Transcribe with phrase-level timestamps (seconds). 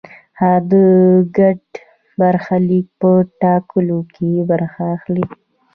[0.41, 0.73] هغه د
[1.37, 1.61] ګډ
[2.19, 3.11] برخلیک په
[3.41, 5.25] ټاکلو کې برخه اخلي.